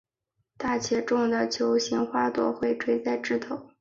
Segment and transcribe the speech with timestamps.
[0.57, 3.69] 大且重的球形花朵会垂在枝头。